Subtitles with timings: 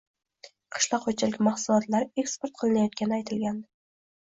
[0.77, 3.67] qishloq xo‘jaligi mahsulotlari eksport qilinayotgani aytilgandi.